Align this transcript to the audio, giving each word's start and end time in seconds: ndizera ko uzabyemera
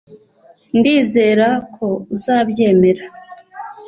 ndizera 0.77 1.47
ko 1.75 1.85
uzabyemera 2.15 3.03